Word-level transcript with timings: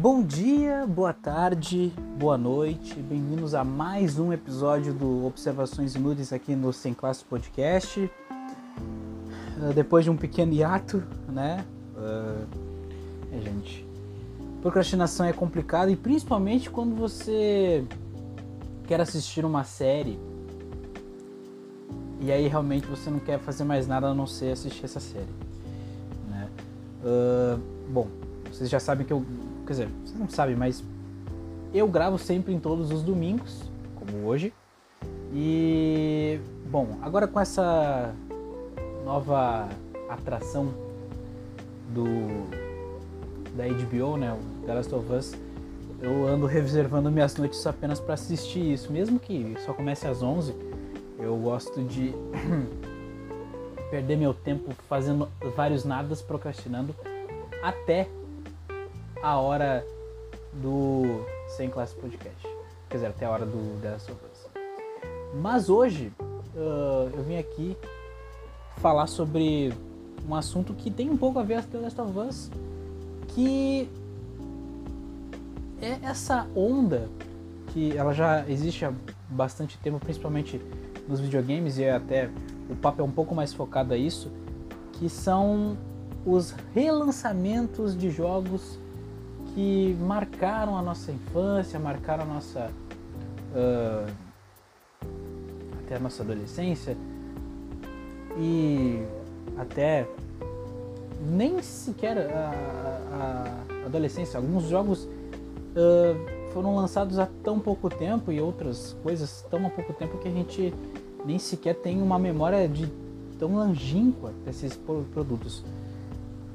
Bom 0.00 0.22
dia, 0.22 0.86
boa 0.86 1.12
tarde, 1.12 1.92
boa 2.16 2.38
noite, 2.38 2.94
bem-vindos 2.94 3.52
a 3.52 3.64
mais 3.64 4.16
um 4.16 4.32
episódio 4.32 4.94
do 4.94 5.26
Observações 5.26 5.96
Inúteis 5.96 6.32
aqui 6.32 6.54
no 6.54 6.72
Sem 6.72 6.94
Classe 6.94 7.24
Podcast. 7.24 8.08
Uh, 9.58 9.72
depois 9.74 10.04
de 10.04 10.10
um 10.10 10.16
pequeno 10.16 10.52
hiato, 10.52 11.02
né? 11.28 11.64
Uh, 11.96 12.46
é, 13.32 13.40
gente. 13.40 13.84
Procrastinação 14.62 15.26
é 15.26 15.32
complicado 15.32 15.90
e 15.90 15.96
principalmente 15.96 16.70
quando 16.70 16.94
você 16.94 17.84
quer 18.86 19.00
assistir 19.00 19.44
uma 19.44 19.64
série 19.64 20.16
e 22.20 22.30
aí 22.30 22.46
realmente 22.46 22.86
você 22.86 23.10
não 23.10 23.18
quer 23.18 23.40
fazer 23.40 23.64
mais 23.64 23.88
nada 23.88 24.06
a 24.06 24.14
não 24.14 24.28
ser 24.28 24.52
assistir 24.52 24.84
essa 24.84 25.00
série. 25.00 25.34
Né? 26.30 26.48
Uh, 27.02 27.60
bom, 27.90 28.06
vocês 28.52 28.70
já 28.70 28.78
sabem 28.78 29.04
que 29.04 29.12
eu 29.12 29.26
Quer 29.68 29.72
dizer, 29.74 29.88
vocês 30.02 30.18
não 30.18 30.30
sabem, 30.30 30.56
mas 30.56 30.82
eu 31.74 31.86
gravo 31.86 32.16
sempre 32.16 32.54
em 32.54 32.58
todos 32.58 32.90
os 32.90 33.02
domingos, 33.02 33.70
como 33.96 34.26
hoje. 34.26 34.50
E 35.30 36.40
bom, 36.70 36.96
agora 37.02 37.28
com 37.28 37.38
essa 37.38 38.14
nova 39.04 39.68
atração 40.08 40.72
do 41.90 42.06
da 43.54 43.68
HBO, 43.68 44.16
né, 44.16 44.32
o 44.32 44.66
The 44.66 44.72
Last 44.72 44.94
of 44.94 45.12
Us, 45.12 45.34
eu 46.00 46.26
ando 46.26 46.46
reservando 46.46 47.10
minhas 47.10 47.36
noites 47.36 47.66
apenas 47.66 48.00
para 48.00 48.14
assistir 48.14 48.72
isso, 48.72 48.90
mesmo 48.90 49.20
que 49.20 49.54
só 49.66 49.74
comece 49.74 50.06
às 50.06 50.22
11. 50.22 50.54
Eu 51.18 51.36
gosto 51.36 51.82
de 51.82 52.14
perder 53.90 54.16
meu 54.16 54.32
tempo 54.32 54.72
fazendo 54.88 55.28
vários 55.54 55.84
nadas, 55.84 56.22
procrastinando 56.22 56.94
até 57.62 58.08
a 59.22 59.36
hora 59.38 59.84
do 60.52 61.24
Sem 61.48 61.68
Classe 61.68 61.94
Podcast. 61.94 62.46
Quer 62.88 62.96
dizer, 62.96 63.06
até 63.08 63.26
a 63.26 63.30
hora 63.30 63.44
do 63.44 63.58
of 63.58 64.12
Us. 64.32 64.46
Mas 65.34 65.68
hoje 65.68 66.12
uh, 66.54 67.10
eu 67.12 67.22
vim 67.22 67.36
aqui 67.36 67.76
falar 68.78 69.06
sobre 69.06 69.72
um 70.28 70.34
assunto 70.34 70.72
que 70.74 70.90
tem 70.90 71.10
um 71.10 71.16
pouco 71.16 71.38
a 71.38 71.42
ver 71.42 71.62
com 71.64 71.70
The 71.70 71.78
Last 71.78 72.00
of 72.00 72.18
Us, 72.18 72.50
que 73.28 73.88
é 75.82 75.98
essa 76.02 76.46
onda 76.54 77.08
que 77.68 77.96
ela 77.96 78.12
já 78.12 78.48
existe 78.48 78.84
há 78.84 78.92
bastante 79.28 79.78
tempo, 79.78 79.98
principalmente 79.98 80.60
nos 81.08 81.20
videogames, 81.20 81.78
e 81.78 81.88
até 81.88 82.30
o 82.70 82.76
papo 82.76 83.02
é 83.02 83.04
um 83.04 83.10
pouco 83.10 83.34
mais 83.34 83.52
focado 83.52 83.94
a 83.94 83.96
isso, 83.96 84.30
que 84.92 85.08
são 85.08 85.76
os 86.24 86.54
relançamentos 86.74 87.96
de 87.96 88.10
jogos 88.10 88.78
que 89.54 89.96
marcaram 90.00 90.76
a 90.76 90.82
nossa 90.82 91.12
infância, 91.12 91.78
marcaram 91.78 92.24
a 92.24 92.26
nossa. 92.26 92.70
Uh, 93.54 94.28
até 95.88 95.96
a 95.96 95.98
nossa 95.98 96.22
adolescência 96.22 96.94
e 98.36 99.02
até 99.56 100.06
nem 101.30 101.62
sequer 101.62 102.18
a, 102.30 102.52
a 103.82 103.86
adolescência. 103.86 104.36
Alguns 104.36 104.64
jogos 104.64 105.04
uh, 105.04 106.52
foram 106.52 106.76
lançados 106.76 107.18
há 107.18 107.26
tão 107.42 107.58
pouco 107.58 107.88
tempo 107.88 108.30
e 108.30 108.38
outras 108.40 108.94
coisas 109.02 109.44
tão 109.50 109.66
há 109.66 109.70
pouco 109.70 109.94
tempo 109.94 110.18
que 110.18 110.28
a 110.28 110.30
gente 110.30 110.74
nem 111.24 111.38
sequer 111.38 111.74
tem 111.74 112.02
uma 112.02 112.18
memória 112.18 112.68
de 112.68 112.86
tão 113.38 113.54
longínqua 113.54 114.32
desses 114.44 114.76
produtos. 114.76 115.64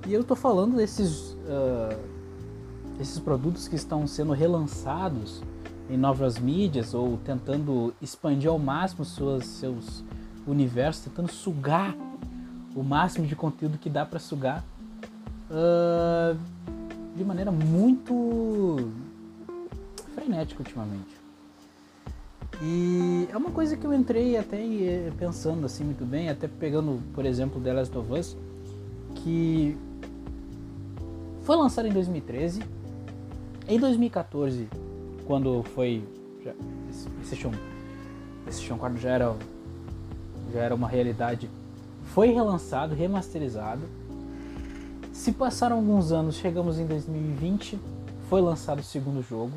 E 0.08 0.14
eu 0.14 0.22
estou 0.22 0.38
falando 0.38 0.76
desses 0.76 1.32
uh, 1.32 1.98
esses 3.00 3.20
produtos 3.20 3.68
que 3.68 3.76
estão 3.76 4.06
sendo 4.08 4.34
relançados 4.34 5.42
em 5.90 5.98
novas 5.98 6.40
mídias 6.40 6.94
ou 6.94 7.18
tentando 7.18 7.94
expandir 8.02 8.50
ao 8.50 8.58
máximo 8.58 9.04
suas, 9.04 9.46
seus 9.46 10.04
universos, 10.48 11.06
tentando 11.06 11.32
sugar 11.32 11.96
o 12.76 12.84
máximo 12.84 13.28
de 13.28 13.36
conteúdo 13.36 13.78
que 13.78 13.90
dá 13.90 14.06
para 14.06 14.20
sugar 14.20 14.64
uh, 15.50 16.38
de 17.16 17.24
maneira 17.24 17.52
muito 17.52 18.92
frenética 20.16 20.62
ultimamente. 20.62 21.22
E 22.62 23.28
é 23.32 23.36
uma 23.36 23.52
coisa 23.52 23.76
que 23.76 23.86
eu 23.86 23.94
entrei 23.94 24.38
até 24.38 24.58
eh, 24.58 25.12
pensando 25.18 25.66
assim 25.66 25.84
muito 25.84 26.06
bem, 26.06 26.30
até 26.30 26.48
pegando, 26.48 27.02
por 27.14 27.26
exemplo, 27.26 27.60
The 27.60 27.74
Last 27.74 27.98
of 27.98 28.14
Us, 28.14 28.38
que 29.16 29.76
foi 31.42 31.58
lançado 31.58 31.88
em 31.88 31.92
2013 31.92 32.62
em 33.68 33.80
2014, 33.80 34.68
quando 35.26 35.64
foi. 35.64 36.04
Já, 36.44 36.54
esse 38.48 38.62
chão 38.62 38.78
4 38.78 39.00
já 39.00 39.10
era, 39.10 39.36
já 40.52 40.60
era 40.60 40.76
uma 40.76 40.88
realidade. 40.88 41.50
Foi 42.04 42.28
relançado, 42.28 42.94
remasterizado. 42.94 43.82
Se 45.12 45.32
passaram 45.32 45.78
alguns 45.78 46.12
anos, 46.12 46.36
chegamos 46.36 46.80
em 46.80 46.86
2020, 46.86 47.80
foi 48.30 48.42
lançado 48.42 48.80
o 48.80 48.84
segundo 48.84 49.22
jogo. 49.22 49.54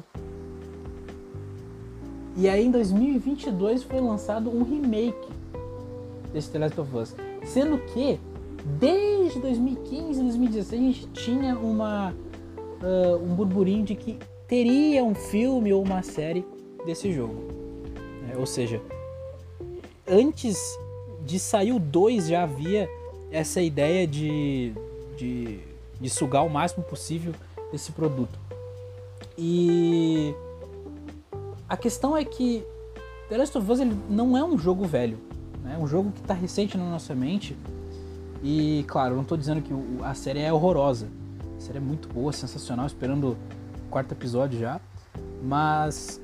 E 2.36 2.48
aí 2.48 2.66
em 2.66 2.70
2022 2.70 3.82
foi 3.82 4.00
lançado 4.00 4.50
um 4.50 4.62
remake 4.62 5.28
desse 6.32 6.50
The 6.50 6.58
Last 6.58 6.80
of 6.80 6.96
Us. 6.96 7.16
Sendo 7.44 7.78
que 7.78 8.20
desde 8.78 9.40
2015, 9.40 10.20
2016 10.20 10.80
a 10.80 10.84
gente 10.84 11.06
tinha 11.08 11.58
uma 11.58 12.14
uh, 12.82 13.16
um 13.22 13.34
burburinho 13.34 13.84
de 13.84 13.94
que 13.94 14.18
teria 14.46 15.02
um 15.04 15.14
filme 15.14 15.72
ou 15.72 15.82
uma 15.82 16.02
série 16.02 16.44
desse 16.84 17.12
jogo. 17.12 17.48
É, 18.30 18.36
ou 18.36 18.46
seja, 18.46 18.80
antes 20.06 20.58
de 21.24 21.38
sair 21.38 21.72
o 21.72 21.80
2 21.80 22.28
já 22.28 22.44
havia 22.44 22.88
essa 23.30 23.60
ideia 23.60 24.06
de, 24.06 24.72
de, 25.16 25.58
de 26.00 26.10
sugar 26.10 26.44
o 26.44 26.50
máximo 26.50 26.84
possível 26.84 27.34
desse 27.72 27.90
produto. 27.92 28.38
E 29.36 30.34
a 31.68 31.76
questão 31.76 32.16
é 32.16 32.24
que 32.24 32.64
The 33.28 33.36
Last 33.36 33.58
of 33.58 33.70
Us 33.70 33.80
ele 33.80 33.96
não 34.08 34.36
é 34.36 34.44
um 34.44 34.56
jogo 34.56 34.84
velho, 34.84 35.18
né? 35.62 35.74
é 35.74 35.82
um 35.82 35.86
jogo 35.86 36.12
que 36.12 36.20
está 36.20 36.32
recente 36.32 36.78
na 36.78 36.88
nossa 36.88 37.14
mente. 37.14 37.56
E 38.42 38.84
claro, 38.86 39.16
não 39.16 39.22
estou 39.22 39.36
dizendo 39.36 39.60
que 39.60 39.72
a 40.02 40.14
série 40.14 40.40
é 40.40 40.52
horrorosa, 40.52 41.08
série 41.66 41.78
é 41.78 41.80
muito 41.80 42.08
boa, 42.08 42.32
sensacional, 42.32 42.86
esperando 42.86 43.32
o 43.32 43.90
quarto 43.90 44.12
episódio 44.12 44.58
já. 44.58 44.80
Mas 45.42 46.20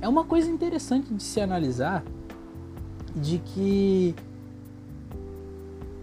é 0.00 0.08
uma 0.08 0.24
coisa 0.24 0.50
interessante 0.50 1.12
de 1.12 1.22
se 1.22 1.40
analisar 1.40 2.04
de 3.16 3.38
que 3.38 4.14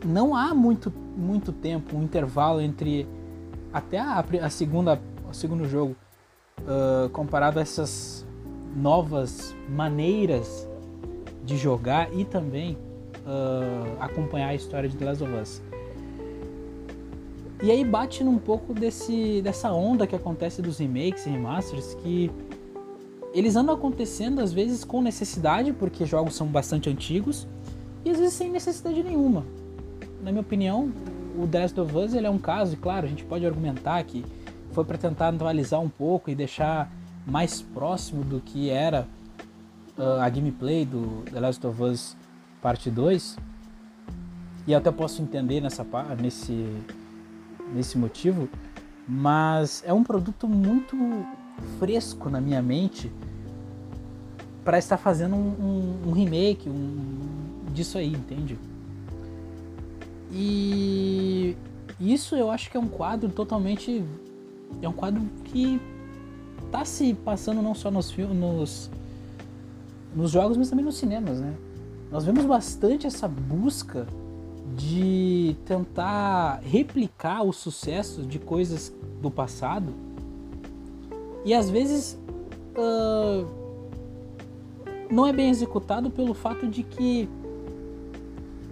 não 0.03 0.36
há 0.36 0.53
muito, 0.53 0.92
muito 1.16 1.52
tempo, 1.52 1.96
um 1.96 2.03
intervalo 2.03 2.62
entre 2.62 3.08
até 3.72 4.00
a, 4.00 4.24
a 4.41 4.50
segunda, 4.50 5.00
o 5.30 5.34
segundo 5.34 5.68
jogo 5.68 5.96
uh, 6.62 7.09
comparado 7.09 7.59
a 7.59 7.62
essas 7.62 8.26
novas 8.76 9.56
maneiras 9.68 10.68
de 11.44 11.58
jogar 11.58 12.14
e 12.14 12.26
também 12.26 12.76
uh, 13.26 13.97
acompanhar 14.00 14.50
a 14.50 14.56
história 14.56 14.88
de 14.88 14.96
The 14.96 15.06
Last 15.06 15.24
of 15.24 15.34
Us. 15.34 15.69
E 17.62 17.72
aí 17.72 17.84
bate 17.84 18.24
num 18.24 18.38
pouco 18.38 18.74
desse, 18.74 19.42
dessa 19.42 19.72
onda 19.72 20.08
que 20.08 20.16
acontece 20.16 20.62
dos 20.62 20.78
remakes 20.78 21.25
e 21.25 21.30
remasters, 21.30 21.94
que 21.96 22.31
eles 23.34 23.56
andam 23.56 23.75
acontecendo 23.75 24.40
às 24.40 24.53
vezes 24.53 24.84
com 24.86 25.02
necessidade, 25.02 25.74
porque 25.74 26.06
jogos 26.06 26.36
são 26.36 26.47
bastante 26.47 26.90
antigos, 26.90 27.47
e 28.06 28.12
às 28.12 28.18
vezes 28.18 28.34
sem 28.34 28.50
necessidade 28.50 29.03
nenhuma. 29.03 29.46
Na 30.23 30.32
minha 30.32 30.41
opinião, 30.41 30.91
o 31.38 31.46
The 31.46 31.59
Last 31.59 31.79
of 31.79 31.97
Us 31.97 32.14
ele 32.14 32.28
é 32.28 32.29
um 32.29 32.40
caso, 32.40 32.73
e 32.73 32.78
claro, 32.78 33.06
a 33.06 33.09
gente 33.09 33.26
pode 33.26 33.46
argumentar 33.46 34.02
que 34.03 34.23
foi 34.72 34.85
para 34.85 34.97
tentar 34.97 35.29
atualizar 35.29 35.82
um 35.82 35.90
pouco 35.90 36.29
e 36.29 36.35
deixar 36.35 36.90
mais 37.26 37.61
próximo 37.61 38.23
do 38.23 38.40
que 38.40 38.70
era 38.70 39.06
uh, 39.97 40.22
a 40.22 40.29
gameplay 40.29 40.85
do 40.85 41.23
The 41.32 41.40
Last 41.40 41.67
of 41.67 41.84
Us 41.84 42.16
Parte 42.61 42.90
2. 42.90 43.38
E 44.67 44.76
até 44.76 44.91
posso 44.91 45.22
entender 45.22 45.61
nessa 45.61 45.85
nesse 46.22 46.66
nesse 47.74 47.98
motivo, 47.98 48.50
mas 49.08 49.84
é 49.86 49.94
um 49.94 50.04
produto 50.04 50.48
muito 50.48 50.96
fresco 51.78 52.30
na 52.30 52.40
minha 52.40 52.62
mente 52.62 53.12
para 54.64 54.78
estar 54.78 54.98
fazendo 54.98 55.36
um, 55.36 55.50
um, 56.06 56.10
um 56.10 56.12
remake 56.12 56.70
um, 56.70 57.20
disso 57.74 57.98
aí, 57.98 58.12
entende? 58.12 58.58
E 60.32 61.56
isso 62.00 62.36
eu 62.36 62.52
acho 62.52 62.70
que 62.70 62.78
é 62.78 62.80
um 62.80 62.88
quadro 62.88 63.30
totalmente. 63.30 64.04
É 64.82 64.88
um 64.88 64.94
quadro 64.94 65.22
que 65.46 65.82
tá 66.72 66.86
se 66.86 67.14
passando 67.14 67.62
não 67.62 67.74
só 67.74 67.90
nos 67.90 68.12
filmes, 68.12 68.38
nos, 68.38 68.92
nos 70.16 70.32
jogos, 70.32 70.56
mas 70.56 70.70
também 70.70 70.86
nos 70.86 70.98
cinemas, 70.98 71.40
né? 71.40 71.56
Nós 72.12 72.26
vemos 72.26 72.46
bastante 72.46 73.08
essa 73.08 73.28
busca 73.28 74.08
de 74.76 75.56
tentar 75.66 76.62
replicar 76.64 77.44
o 77.44 77.52
sucesso 77.52 78.22
de 78.24 78.38
coisas 78.40 78.94
do 79.22 79.32
passado 79.32 79.94
E 81.44 81.54
às 81.54 81.70
vezes 81.70 82.18
uh, 82.78 83.48
não 85.10 85.26
é 85.26 85.34
bem 85.34 85.50
executado 85.50 86.10
pelo 86.10 86.34
fato 86.34 86.68
de 86.68 86.84
que 86.84 87.28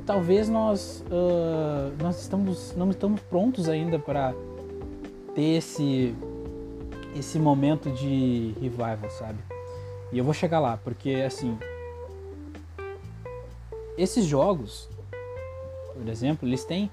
talvez 0.05 0.47
nós, 0.47 1.03
uh, 1.07 2.01
nós 2.01 2.21
estamos, 2.21 2.73
não 2.77 2.89
estamos 2.89 3.19
prontos 3.21 3.67
ainda 3.67 3.99
para 3.99 4.33
ter 5.35 5.57
esse, 5.57 6.15
esse 7.15 7.37
momento 7.37 7.91
de 7.91 8.53
revival, 8.61 9.09
sabe? 9.09 9.39
E 10.11 10.17
eu 10.17 10.23
vou 10.23 10.33
chegar 10.33 10.59
lá, 10.59 10.77
porque 10.77 11.15
assim, 11.25 11.57
esses 13.97 14.25
jogos, 14.25 14.87
por 15.97 16.07
exemplo, 16.07 16.47
eles 16.47 16.63
têm 16.63 16.89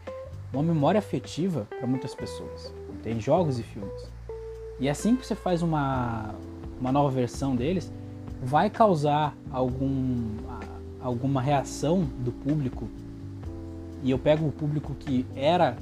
uma 0.53 0.63
memória 0.63 0.99
afetiva 0.99 1.67
para 1.79 1.87
muitas 1.87 2.15
pessoas. 2.15 2.73
Tem 3.03 3.21
jogos 3.21 3.59
e 3.59 3.63
filmes. 3.63 4.11
E 4.81 4.89
assim 4.89 5.15
que 5.15 5.27
você 5.27 5.35
faz 5.35 5.63
uma, 5.63 6.35
uma 6.81 6.91
nova 6.91 7.11
versão 7.11 7.55
deles, 7.55 7.93
vai 8.43 8.71
causar 8.71 9.37
algum, 9.51 10.37
alguma 11.01 11.41
reação 11.41 12.05
do 12.19 12.33
público. 12.33 12.89
E 14.03 14.11
eu 14.11 14.19
pego 14.19 14.47
o 14.47 14.53
público 14.53 14.95
que 14.95 15.25
era 15.35 15.77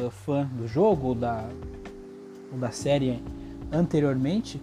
uh, 0.00 0.10
fã 0.10 0.44
do 0.44 0.66
jogo 0.66 1.08
ou 1.08 1.14
da, 1.14 1.48
ou 2.52 2.58
da 2.58 2.70
série 2.70 3.22
anteriormente 3.70 4.60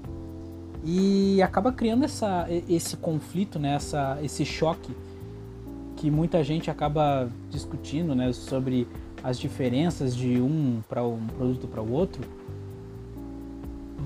e 0.84 1.42
acaba 1.42 1.72
criando 1.72 2.06
essa, 2.06 2.48
esse 2.70 2.98
conflito, 2.98 3.58
né, 3.58 3.76
essa, 3.76 4.20
esse 4.22 4.46
choque 4.46 4.96
que 5.96 6.12
muita 6.12 6.44
gente 6.44 6.70
acaba 6.70 7.30
discutindo 7.50 8.14
né, 8.14 8.32
sobre 8.34 8.88
as 9.24 9.40
diferenças 9.40 10.16
de 10.16 10.40
um 10.40 10.82
para 10.88 11.04
um 11.04 11.26
produto 11.28 11.68
para 11.68 11.82
o 11.82 11.92
outro. 11.92 12.24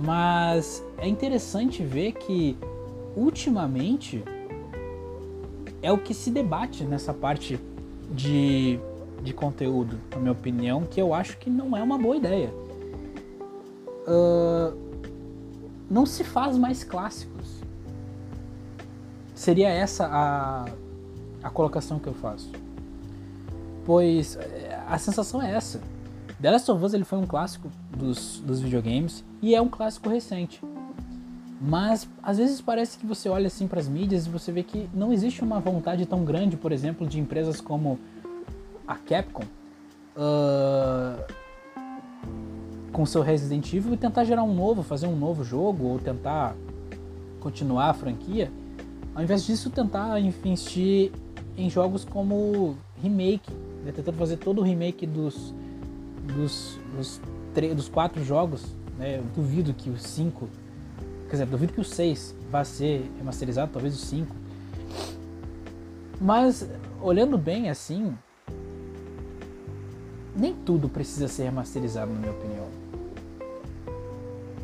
Mas 0.04 0.84
é 0.98 1.08
interessante 1.08 1.84
ver 1.84 2.14
que 2.14 2.58
ultimamente 3.16 4.24
é 5.82 5.92
o 5.92 5.98
que 5.98 6.14
se 6.14 6.30
debate 6.32 6.84
nessa 6.84 7.14
parte 7.14 7.60
de, 8.12 8.80
de 9.22 9.34
conteúdo, 9.34 10.00
na 10.12 10.20
minha 10.20 10.32
opinião, 10.32 10.84
que 10.84 11.02
eu 11.02 11.14
acho 11.14 11.38
que 11.38 11.50
não 11.50 11.76
é 11.76 11.84
uma 11.84 11.98
boa 11.98 12.16
ideia. 12.16 12.54
Uh, 14.08 14.78
não 15.90 16.06
se 16.06 16.24
faz 16.24 16.58
mais 16.58 16.84
clássicos. 16.84 17.60
Seria 19.34 19.70
essa 19.70 20.08
a, 20.08 20.66
a 21.44 21.50
colocação 21.50 22.00
que 22.00 22.08
eu 22.08 22.14
faço. 22.14 22.52
Pois 23.86 24.36
é, 24.36 24.84
a 24.88 24.98
sensação 24.98 25.42
é 25.42 25.52
essa. 25.52 25.82
The 26.42 26.52
Last 26.52 26.72
of 26.72 26.84
Us 26.84 26.94
ele 26.94 27.04
foi 27.04 27.18
um 27.18 27.26
clássico 27.26 27.70
dos, 27.96 28.40
dos 28.46 28.62
videogames 28.62 29.24
e 29.42 29.56
é 29.56 29.62
um 29.62 29.68
clássico 29.68 30.10
recente. 30.10 30.62
Mas 31.62 32.08
às 32.24 32.38
vezes 32.38 32.62
parece 32.62 32.98
que 32.98 33.06
você 33.06 33.28
olha 33.28 33.48
assim 33.48 33.68
para 33.68 33.80
as 33.80 33.88
mídias 33.88 34.26
e 34.26 34.30
você 34.30 34.52
vê 34.52 34.64
que 34.64 34.90
não 34.94 35.12
existe 35.12 35.44
uma 35.44 35.60
vontade 35.60 36.06
tão 36.06 36.24
grande, 36.24 36.56
por 36.56 36.72
exemplo, 36.72 37.06
de 37.06 37.20
empresas 37.20 37.60
como 37.60 38.00
a 38.88 38.96
Capcom 38.96 39.44
uh, 40.16 41.34
com 42.92 43.06
seu 43.06 43.22
Resident 43.22 43.74
Evil 43.74 43.94
e 43.94 43.98
tentar 43.98 44.24
gerar 44.24 44.44
um 44.44 44.54
novo, 44.54 44.84
fazer 44.84 45.08
um 45.08 45.16
novo 45.16 45.44
jogo 45.44 45.86
ou 45.86 46.00
tentar 46.00 46.56
continuar 47.40 47.90
a 47.90 47.94
franquia, 47.94 48.52
ao 49.14 49.24
invés 49.24 49.46
disso 49.46 49.70
tentar 49.70 50.20
investir 50.20 51.12
em 51.62 51.70
jogos 51.70 52.06
como 52.06 52.76
remake, 53.02 53.52
né? 53.84 53.92
tentando 53.92 54.18
fazer 54.18 54.38
todo 54.38 54.60
o 54.60 54.64
remake 54.64 55.06
dos 55.06 55.54
dos, 56.36 56.80
dos, 56.96 57.22
dos 57.76 57.90
quatro 57.90 58.24
jogos, 58.24 58.64
né? 58.98 59.18
Eu 59.18 59.24
duvido 59.36 59.74
que 59.74 59.90
os 59.90 60.04
cinco 60.04 60.48
Quer 61.30 61.36
dizer, 61.36 61.46
duvido 61.46 61.74
que 61.74 61.80
o 61.80 61.84
6 61.84 62.36
vá 62.50 62.64
ser 62.64 63.08
remasterizado, 63.18 63.72
talvez 63.72 63.94
o 63.94 63.98
5. 64.00 64.36
Mas, 66.20 66.68
olhando 67.00 67.38
bem 67.38 67.70
assim, 67.70 68.18
nem 70.36 70.56
tudo 70.56 70.90
precisa 70.90 71.28
ser 71.28 71.44
remasterizado, 71.44 72.12
na 72.12 72.20
minha 72.20 72.32
opinião. 72.32 72.68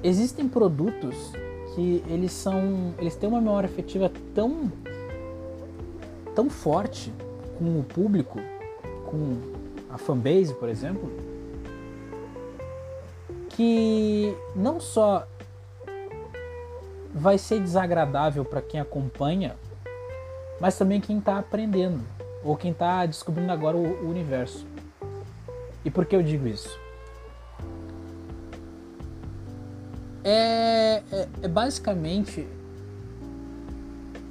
Existem 0.04 0.50
produtos 0.50 1.16
que 1.76 2.04
eles 2.08 2.32
são. 2.32 2.96
Eles 2.98 3.16
têm 3.16 3.30
uma 3.30 3.40
memória 3.40 3.70
afetiva 3.70 4.12
tão. 4.34 4.72
Tão 6.36 6.50
forte 6.50 7.14
com 7.58 7.80
o 7.80 7.84
público, 7.84 8.40
com 9.06 9.38
a 9.90 9.98
fanbase, 9.98 10.54
por 10.54 10.68
exemplo, 10.68 11.10
que 13.50 14.36
não 14.54 14.80
só 14.80 15.26
vai 17.14 17.38
ser 17.38 17.62
desagradável 17.62 18.44
para 18.44 18.62
quem 18.62 18.80
acompanha, 18.80 19.56
mas 20.60 20.78
também 20.78 21.00
quem 21.00 21.20
está 21.20 21.40
aprendendo 21.40 22.04
ou 22.44 22.58
quem 22.58 22.72
está 22.72 23.06
descobrindo 23.06 23.52
agora 23.52 23.78
o, 23.78 24.10
universo. 24.10 24.66
E 25.86 25.90
por 25.90 26.06
que 26.06 26.16
eu 26.16 26.22
digo 26.22 26.48
isso? 26.48 26.78
É, 30.24 31.02
é, 31.12 31.28
é, 31.44 31.48
basicamente 31.48 32.46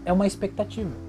é 0.05 0.13
uma 0.13 0.27
expectativa. 0.27 1.04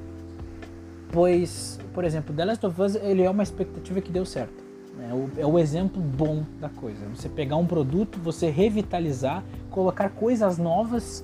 Pois, 1.16 1.80
por 1.94 2.04
exemplo, 2.04 2.36
The 2.36 2.44
Last 2.44 2.66
of 2.66 2.82
Us 2.82 2.96
ele 2.96 3.24
é 3.24 3.30
uma 3.30 3.42
expectativa 3.42 4.02
que 4.02 4.12
deu 4.12 4.26
certo. 4.26 4.62
É 5.10 5.14
o, 5.14 5.30
é 5.38 5.46
o 5.46 5.58
exemplo 5.58 6.02
bom 6.02 6.44
da 6.60 6.68
coisa. 6.68 7.06
Você 7.16 7.30
pegar 7.30 7.56
um 7.56 7.66
produto, 7.66 8.20
você 8.20 8.50
revitalizar, 8.50 9.42
colocar 9.72 10.10
coisas 10.10 10.58
novas 10.58 11.24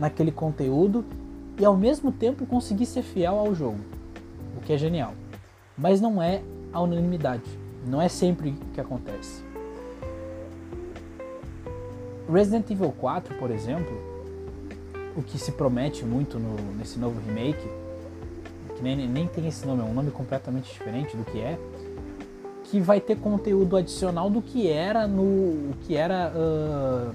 naquele 0.00 0.32
conteúdo 0.32 1.04
e 1.60 1.64
ao 1.64 1.76
mesmo 1.76 2.10
tempo 2.10 2.44
conseguir 2.44 2.86
ser 2.86 3.02
fiel 3.02 3.38
ao 3.38 3.54
jogo, 3.54 3.78
o 4.56 4.60
que 4.62 4.72
é 4.72 4.76
genial. 4.76 5.14
Mas 5.76 6.00
não 6.00 6.20
é 6.20 6.42
a 6.72 6.80
unanimidade, 6.80 7.48
não 7.86 8.02
é 8.02 8.08
sempre 8.08 8.56
que 8.74 8.80
acontece. 8.80 9.44
Resident 12.28 12.68
Evil 12.68 12.92
4, 12.98 13.36
por 13.36 13.52
exemplo, 13.52 13.96
o 15.16 15.22
que 15.22 15.38
se 15.38 15.52
promete 15.52 16.04
muito 16.04 16.36
no, 16.36 16.56
nesse 16.76 16.98
novo 16.98 17.20
remake, 17.20 17.64
nem, 18.82 19.08
nem 19.08 19.26
tem 19.26 19.46
esse 19.46 19.66
nome, 19.66 19.82
é 19.82 19.84
um 19.84 19.94
nome 19.94 20.10
completamente 20.10 20.72
diferente 20.72 21.16
do 21.16 21.24
que 21.24 21.38
é, 21.38 21.58
que 22.64 22.80
vai 22.80 23.00
ter 23.00 23.16
conteúdo 23.16 23.76
adicional 23.76 24.28
do 24.28 24.42
que 24.42 24.68
era 24.68 25.06
no 25.06 25.22
o 25.22 25.74
que 25.82 25.96
era 25.96 26.32
uh, 26.34 27.14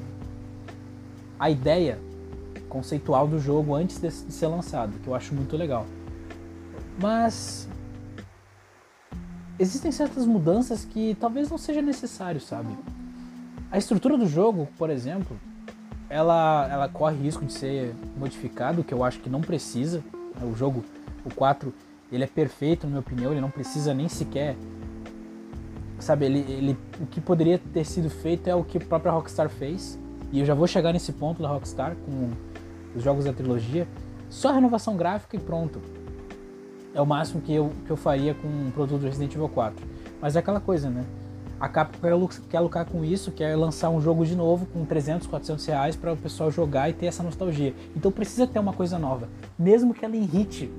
a 1.40 1.50
ideia 1.50 2.00
conceitual 2.68 3.28
do 3.28 3.40
jogo 3.40 3.76
antes 3.76 4.00
de, 4.00 4.10
ser 4.10 4.48
lançado, 4.48 4.94
que 5.00 5.08
eu 5.08 5.14
acho 5.14 5.34
muito 5.36 5.56
legal. 5.56 5.86
Mas 7.00 7.68
existem 9.60 9.92
certas 9.92 10.26
mudanças 10.26 10.84
que 10.84 11.16
talvez 11.20 11.50
não 11.50 11.58
seja 11.58 11.82
necessário, 11.82 12.42
sabe? 12.42 12.76
A 13.72 13.78
estrutura 13.78 14.18
do 14.18 14.28
jogo, 14.28 14.68
por 14.78 14.90
exemplo, 14.90 15.38
ela, 16.10 16.68
ela 16.72 16.90
corre 16.90 17.16
risco 17.18 17.46
de 17.46 17.54
ser 17.54 17.96
modificado, 18.18 18.84
que 18.84 18.94
eu 18.94 19.04
acho 19.04 19.20
que 19.20 19.30
não 19.30 19.42
precisa. 19.42 20.04
O 20.42 20.56
jogo, 20.56 20.84
o 21.26 21.34
4, 21.34 21.74
ele 22.12 22.24
é 22.24 22.28
perfeito, 22.28 22.84
na 22.84 22.90
minha 22.90 23.00
opinião, 23.00 23.32
ele 23.32 23.42
não 23.42 23.50
precisa 23.50 23.94
nem 23.94 24.08
sequer. 24.08 24.56
Sabe, 26.00 26.26
ele, 26.26 26.40
ele, 26.40 26.78
o 27.00 27.06
que 27.06 27.22
poderia 27.22 27.58
ter 27.58 27.86
sido 27.86 28.10
feito 28.10 28.48
é 28.48 28.56
o 28.56 28.64
que 28.64 28.78
a 28.78 28.82
própria 28.82 29.12
Rockstar 29.12 29.50
fez. 29.50 29.98
E 30.32 30.40
eu 30.40 30.46
já 30.46 30.54
vou 30.54 30.68
chegar 30.68 30.92
nesse 30.92 31.14
ponto 31.14 31.42
da 31.42 31.48
Rockstar 31.48 31.96
com 31.96 32.32
os 32.96 33.04
jogos 33.04 33.26
da 33.26 33.34
trilogia, 33.34 33.88
só 34.30 34.52
renovação 34.52 34.98
gráfica 34.98 35.36
e 35.36 35.40
pronto. 35.40 35.82
É 36.94 37.02
o 37.02 37.06
máximo 37.06 37.42
que 37.42 37.54
eu, 37.54 37.72
que 37.86 37.92
eu 37.92 37.98
faria 37.98 38.34
com 38.34 38.48
um 38.48 38.72
produto 38.72 39.02
do 39.02 39.06
Resident 39.06 39.34
Evil 39.34 39.50
4. 39.50 39.86
Mas 40.22 40.36
é 40.36 40.40
aquela 40.40 40.60
coisa, 40.60 40.90
né? 40.90 41.04
A 41.60 41.70
Capcom 41.70 42.28
quer, 42.50 42.60
lucrar 42.60 42.86
com 42.86 43.06
isso, 43.06 43.32
quer 43.32 43.56
lançar 43.56 43.90
um 43.90 44.02
jogo 44.02 44.26
de 44.26 44.36
novo 44.36 44.66
com 44.66 44.86
300, 44.86 45.28
400 45.28 45.66
reais 45.66 45.96
para 45.96 46.14
o 46.14 46.18
pessoal 46.18 46.52
jogar 46.52 46.90
e 46.90 46.94
ter 46.94 47.06
essa 47.06 47.24
nostalgia. 47.24 47.74
Então 47.96 48.12
precisa 48.12 48.46
ter 48.46 48.60
uma 48.60 48.74
coisa 48.74 49.00
nova, 49.00 49.30
mesmo 49.58 49.94
que 49.94 50.04
ela 50.04 50.16
irrite 50.16 50.70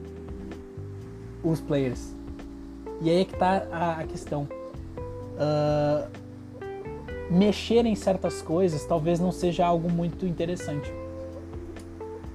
os 1.44 1.60
players. 1.60 2.14
E 3.00 3.10
aí 3.10 3.20
é 3.20 3.24
que 3.24 3.36
tá 3.36 3.66
a, 3.70 4.00
a 4.00 4.04
questão. 4.04 4.48
Uh, 5.34 6.08
mexer 7.30 7.84
em 7.86 7.94
certas 7.94 8.40
coisas 8.40 8.84
talvez 8.84 9.18
não 9.18 9.32
seja 9.32 9.66
algo 9.66 9.90
muito 9.90 10.26
interessante. 10.26 10.92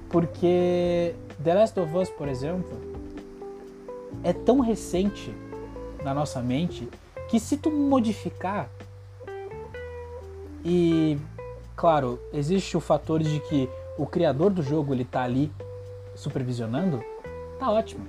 Porque 0.08 1.14
The 1.42 1.54
Last 1.54 1.78
of 1.80 1.96
Us, 1.96 2.10
por 2.10 2.28
exemplo, 2.28 2.78
é 4.22 4.32
tão 4.32 4.60
recente 4.60 5.34
na 6.04 6.12
nossa 6.12 6.40
mente 6.40 6.88
que 7.28 7.38
se 7.38 7.56
tu 7.56 7.70
modificar 7.70 8.68
e 10.64 11.18
claro, 11.76 12.20
existe 12.32 12.76
o 12.76 12.80
fator 12.80 13.22
de 13.22 13.40
que 13.40 13.68
o 13.96 14.04
criador 14.04 14.50
do 14.50 14.62
jogo 14.62 14.92
ele 14.92 15.04
tá 15.04 15.22
ali 15.22 15.50
supervisionando, 16.14 17.02
tá 17.58 17.70
ótimo. 17.70 18.04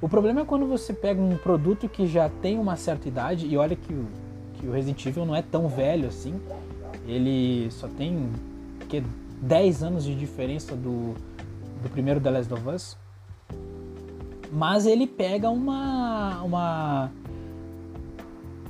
O 0.00 0.08
problema 0.08 0.42
é 0.42 0.44
quando 0.44 0.66
você 0.66 0.92
pega 0.92 1.20
um 1.20 1.36
produto 1.36 1.88
que 1.88 2.06
já 2.06 2.28
tem 2.28 2.58
uma 2.58 2.76
certa 2.76 3.08
idade 3.08 3.46
e 3.46 3.56
olha 3.56 3.74
que 3.74 3.92
o, 3.92 4.06
que 4.54 4.66
o 4.66 4.72
Resident 4.72 5.04
Evil 5.06 5.24
não 5.24 5.34
é 5.34 5.42
tão 5.42 5.68
velho 5.68 6.08
assim. 6.08 6.38
Ele 7.06 7.70
só 7.70 7.88
tem 7.88 8.30
que 8.88 9.02
10 9.40 9.82
anos 9.82 10.04
de 10.04 10.14
diferença 10.14 10.74
do, 10.74 11.14
do 11.82 11.88
primeiro 11.90 12.20
The 12.20 12.30
Last 12.30 12.52
of 12.52 12.68
Us. 12.68 12.96
Mas 14.52 14.86
ele 14.86 15.06
pega 15.06 15.50
uma, 15.50 16.42
uma, 16.42 17.10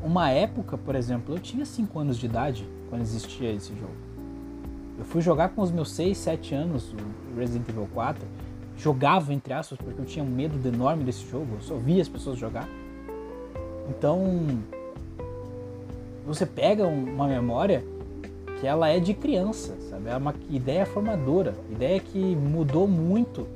uma 0.03 0.31
época, 0.31 0.79
por 0.79 0.95
exemplo, 0.95 1.35
eu 1.35 1.39
tinha 1.39 1.67
5 1.67 1.99
anos 1.99 2.19
de 2.19 2.27
idade 2.27 2.69
quando 2.89 3.03
existia 3.03 3.53
esse 3.53 3.75
jogo. 3.75 3.95
Eu 4.99 5.05
fui 5.05 5.21
jogar 5.21 5.51
com 5.51 5.61
os 5.61 5.71
meus 5.71 5.91
6, 5.91 6.17
7 6.17 6.55
anos 6.55 6.93
o 6.93 7.39
Resident 7.39 7.69
Evil 7.69 7.89
4. 7.93 8.27
Jogava, 8.77 9.33
entre 9.33 9.53
aspas, 9.53 9.79
porque 9.79 10.01
eu 10.01 10.05
tinha 10.05 10.25
um 10.25 10.29
medo 10.29 10.67
enorme 10.69 11.05
desse 11.05 11.27
jogo. 11.29 11.55
Eu 11.55 11.61
só 11.61 11.77
via 11.77 12.03
as 12.03 12.09
pessoas 12.09 12.39
jogar. 12.39 12.69
Então, 13.89 14.61
você 16.27 16.45
pega 16.45 16.87
uma 16.87 17.27
memória 17.27 17.85
que 18.61 18.67
ela 18.67 18.89
é 18.89 18.99
de 18.99 19.15
criança, 19.15 19.77
sabe? 19.89 20.09
É 20.09 20.17
uma 20.17 20.35
ideia 20.51 20.85
formadora, 20.85 21.55
ideia 21.71 22.01
que 22.01 22.19
mudou 22.19 22.89
muito 22.89 23.47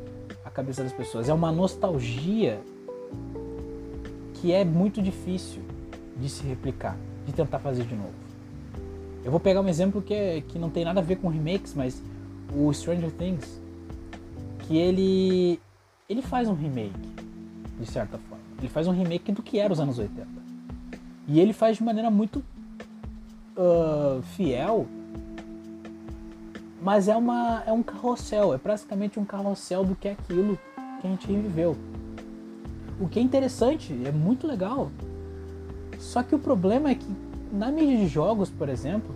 a 0.44 0.50
cabeça 0.50 0.82
das 0.82 0.92
pessoas. 0.92 1.28
É 1.28 1.34
uma 1.34 1.50
nostalgia 1.50 2.60
que 4.34 4.52
é 4.52 4.64
muito 4.64 5.02
difícil 5.02 5.60
de 6.16 6.28
se 6.28 6.46
replicar, 6.46 6.96
de 7.26 7.32
tentar 7.32 7.58
fazer 7.58 7.84
de 7.84 7.94
novo. 7.94 8.14
Eu 9.24 9.30
vou 9.30 9.40
pegar 9.40 9.60
um 9.60 9.68
exemplo 9.68 10.00
que, 10.00 10.14
é, 10.14 10.40
que 10.40 10.58
não 10.58 10.70
tem 10.70 10.84
nada 10.84 11.00
a 11.00 11.02
ver 11.02 11.16
com 11.16 11.28
remakes, 11.28 11.74
mas 11.74 12.02
o 12.54 12.72
Stranger 12.72 13.10
Things, 13.10 13.60
que 14.70 14.78
ele 14.78 15.60
ele 16.08 16.22
faz 16.22 16.48
um 16.48 16.54
remake, 16.54 16.94
de 17.80 17.86
certa 17.86 18.16
forma. 18.18 18.44
Ele 18.56 18.68
faz 18.68 18.86
um 18.86 18.92
remake 18.92 19.32
do 19.32 19.42
que 19.42 19.58
era 19.58 19.72
os 19.72 19.80
anos 19.80 19.98
80. 19.98 20.28
E 21.26 21.40
ele 21.40 21.52
faz 21.52 21.76
de 21.76 21.82
maneira 21.82 22.08
muito 22.08 22.38
uh, 23.56 24.22
fiel, 24.36 24.86
mas 26.80 27.08
é, 27.08 27.16
uma, 27.16 27.64
é 27.66 27.72
um 27.72 27.82
carrossel, 27.82 28.54
é 28.54 28.58
praticamente 28.58 29.18
um 29.18 29.24
carrossel 29.24 29.84
do 29.84 29.96
que 29.96 30.06
é 30.06 30.12
aquilo 30.12 30.56
que 31.00 31.06
a 31.06 31.10
gente 31.10 31.26
viveu. 31.26 31.76
O 33.00 33.08
que 33.08 33.18
é 33.18 33.22
interessante, 33.22 33.92
é 34.04 34.12
muito 34.12 34.46
legal. 34.46 34.90
Só 35.98 36.22
que 36.22 36.34
o 36.34 36.38
problema 36.38 36.90
é 36.90 36.94
que 36.94 37.06
na 37.52 37.72
mídia 37.72 37.96
de 37.96 38.06
jogos, 38.06 38.50
por 38.50 38.68
exemplo, 38.68 39.12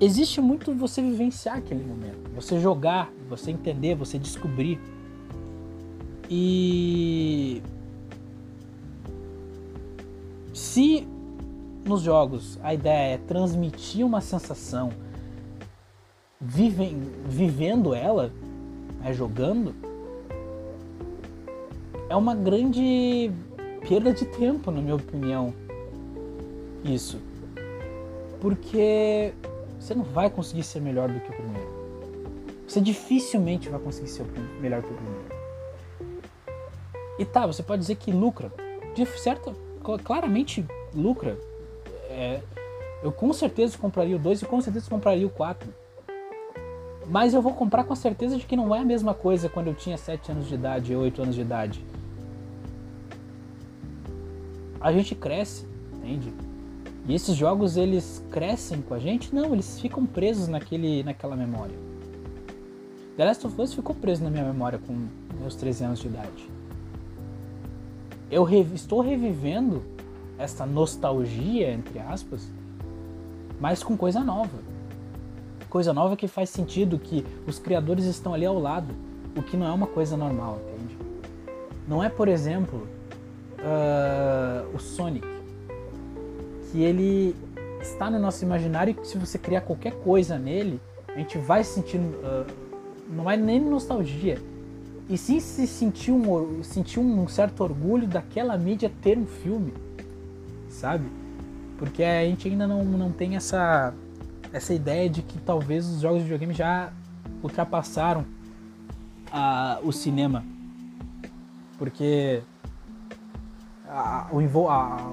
existe 0.00 0.40
muito 0.40 0.72
você 0.74 1.00
vivenciar 1.02 1.58
aquele 1.58 1.84
momento, 1.84 2.30
você 2.34 2.60
jogar, 2.60 3.10
você 3.28 3.50
entender, 3.50 3.94
você 3.94 4.18
descobrir. 4.18 4.80
E 6.28 7.62
se 10.52 11.06
nos 11.84 12.02
jogos 12.02 12.58
a 12.62 12.74
ideia 12.74 13.14
é 13.14 13.18
transmitir 13.18 14.04
uma 14.04 14.20
sensação 14.20 14.90
vivem, 16.40 17.00
vivendo 17.28 17.94
ela, 17.94 18.32
né, 19.00 19.12
jogando, 19.12 19.74
é 22.08 22.16
uma 22.16 22.34
grande 22.34 23.30
perda 23.88 24.12
de 24.12 24.24
tempo, 24.26 24.70
na 24.70 24.80
minha 24.80 24.96
opinião. 24.96 25.52
Isso. 26.84 27.18
Porque 28.40 29.32
você 29.86 29.94
não 29.94 30.02
vai 30.02 30.28
conseguir 30.28 30.64
ser 30.64 30.80
melhor 30.80 31.08
do 31.08 31.20
que 31.20 31.30
o 31.30 31.34
primeiro. 31.34 31.86
Você 32.66 32.80
dificilmente 32.80 33.68
vai 33.68 33.78
conseguir 33.78 34.08
ser 34.08 34.26
melhor 34.60 34.82
que 34.82 34.92
o 34.92 34.96
primeiro. 34.96 35.26
E 37.20 37.24
tá, 37.24 37.46
você 37.46 37.62
pode 37.62 37.82
dizer 37.82 37.94
que 37.94 38.10
lucra. 38.10 38.52
De 38.96 39.06
certo, 39.06 39.54
claramente 40.02 40.66
lucra. 40.92 41.38
É, 42.10 42.42
eu 43.00 43.12
com 43.12 43.32
certeza 43.32 43.78
compraria 43.78 44.16
o 44.16 44.18
2 44.18 44.42
e 44.42 44.46
com 44.46 44.60
certeza 44.60 44.90
compraria 44.90 45.26
o 45.26 45.30
4. 45.30 45.72
Mas 47.06 47.32
eu 47.32 47.40
vou 47.40 47.54
comprar 47.54 47.84
com 47.84 47.92
a 47.92 47.96
certeza 47.96 48.36
de 48.36 48.44
que 48.44 48.56
não 48.56 48.74
é 48.74 48.80
a 48.80 48.84
mesma 48.84 49.14
coisa 49.14 49.48
quando 49.48 49.68
eu 49.68 49.74
tinha 49.74 49.96
7 49.96 50.32
anos 50.32 50.48
de 50.48 50.54
idade 50.54 50.96
ou 50.96 51.02
8 51.02 51.22
anos 51.22 51.34
de 51.36 51.42
idade. 51.42 51.86
A 54.80 54.90
gente 54.92 55.14
cresce, 55.14 55.64
entende? 55.92 56.45
E 57.08 57.14
esses 57.14 57.36
jogos 57.36 57.76
eles 57.76 58.24
crescem 58.30 58.82
com 58.82 58.94
a 58.94 58.98
gente? 58.98 59.34
Não, 59.34 59.52
eles 59.52 59.78
ficam 59.80 60.04
presos 60.04 60.48
naquele, 60.48 61.04
naquela 61.04 61.36
memória. 61.36 61.74
The 63.16 63.24
Last 63.24 63.46
of 63.46 63.60
Us 63.60 63.72
ficou 63.72 63.94
preso 63.94 64.24
na 64.24 64.30
minha 64.30 64.44
memória 64.44 64.78
com 64.78 65.06
meus 65.40 65.54
13 65.54 65.84
anos 65.84 66.00
de 66.00 66.08
idade. 66.08 66.50
Eu 68.30 68.42
re 68.42 68.66
estou 68.74 69.00
revivendo 69.00 69.82
essa 70.36 70.66
nostalgia, 70.66 71.72
entre 71.72 72.00
aspas, 72.00 72.50
mas 73.60 73.82
com 73.82 73.96
coisa 73.96 74.20
nova. 74.20 74.58
Coisa 75.70 75.92
nova 75.92 76.16
que 76.16 76.26
faz 76.26 76.50
sentido, 76.50 76.98
que 76.98 77.24
os 77.46 77.58
criadores 77.58 78.04
estão 78.04 78.34
ali 78.34 78.44
ao 78.44 78.58
lado, 78.58 78.92
o 79.36 79.42
que 79.42 79.56
não 79.56 79.66
é 79.66 79.72
uma 79.72 79.86
coisa 79.86 80.16
normal, 80.16 80.60
entende? 80.74 80.98
Não 81.86 82.02
é, 82.02 82.08
por 82.08 82.26
exemplo, 82.26 82.86
uh, 83.58 84.74
o 84.74 84.78
Sonic, 84.78 85.26
que 86.70 86.82
ele 86.82 87.34
está 87.80 88.10
no 88.10 88.18
nosso 88.18 88.44
imaginário 88.44 88.92
e 88.92 88.94
que 88.94 89.06
se 89.06 89.18
você 89.18 89.38
criar 89.38 89.62
qualquer 89.62 89.92
coisa 89.92 90.38
nele, 90.38 90.80
a 91.08 91.18
gente 91.18 91.38
vai 91.38 91.64
sentir, 91.64 91.98
uh, 91.98 92.46
não 93.08 93.30
é 93.30 93.36
nem 93.36 93.60
nostalgia, 93.60 94.38
e 95.08 95.16
sim 95.16 95.38
se 95.40 95.66
sentir 95.66 96.10
um, 96.10 96.62
sentir 96.62 96.98
um 96.98 97.28
certo 97.28 97.62
orgulho 97.62 98.06
daquela 98.06 98.56
mídia 98.58 98.90
ter 99.02 99.16
um 99.16 99.26
filme 99.26 99.72
sabe? 100.76 101.10
Porque 101.78 102.02
a 102.02 102.24
gente 102.24 102.48
ainda 102.48 102.66
não, 102.66 102.84
não 102.84 103.10
tem 103.10 103.36
essa, 103.36 103.92
essa 104.52 104.72
ideia 104.72 105.08
de 105.08 105.22
que 105.22 105.38
talvez 105.38 105.86
os 105.86 106.00
jogos 106.00 106.18
de 106.18 106.24
videogame 106.24 106.54
já 106.54 106.92
ultrapassaram 107.42 108.24
a, 109.32 109.78
o 109.82 109.92
cinema. 109.92 110.44
Porque 111.78 112.42
a, 113.88 114.28
o, 114.32 114.68
a, 114.68 115.10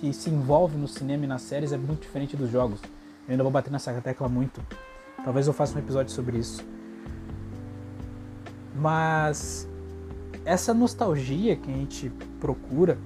que 0.00 0.12
se 0.12 0.30
envolve 0.30 0.76
no 0.76 0.86
cinema 0.86 1.24
e 1.24 1.26
nas 1.26 1.42
séries 1.42 1.72
é 1.72 1.76
muito 1.76 2.02
diferente 2.02 2.36
dos 2.36 2.50
jogos. 2.50 2.80
Eu 3.26 3.32
ainda 3.32 3.42
vou 3.42 3.52
bater 3.52 3.70
nessa 3.70 3.92
tecla 4.00 4.28
muito. 4.28 4.62
Talvez 5.24 5.46
eu 5.46 5.52
faça 5.52 5.74
um 5.74 5.78
episódio 5.78 6.12
sobre 6.12 6.38
isso. 6.38 6.64
Mas 8.74 9.66
essa 10.44 10.72
nostalgia 10.72 11.56
que 11.56 11.70
a 11.70 11.74
gente 11.74 12.10
procura 12.38 12.98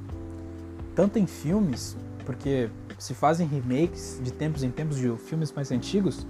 tanto 0.94 1.18
em 1.18 1.26
filmes, 1.26 1.96
porque 2.26 2.68
se 2.98 3.14
fazem 3.14 3.46
remakes 3.46 4.20
de 4.22 4.32
tempos 4.32 4.62
em 4.62 4.70
tempos 4.70 4.96
de 4.96 5.16
filmes 5.16 5.52
mais 5.52 5.70
antigos 5.70 6.26